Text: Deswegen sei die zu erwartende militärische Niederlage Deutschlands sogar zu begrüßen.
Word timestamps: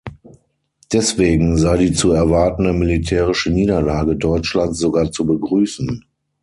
Deswegen 0.91 1.59
sei 1.59 1.77
die 1.77 1.93
zu 1.93 2.09
erwartende 2.11 2.73
militärische 2.73 3.51
Niederlage 3.51 4.15
Deutschlands 4.15 4.79
sogar 4.79 5.11
zu 5.11 5.27
begrüßen. 5.27 6.05